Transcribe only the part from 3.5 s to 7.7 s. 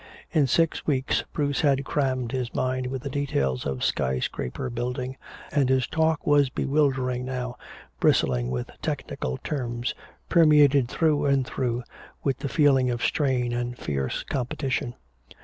of skyscraper building, and his talk was bewildering now,